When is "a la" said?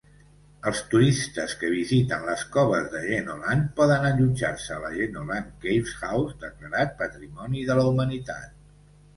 4.77-4.89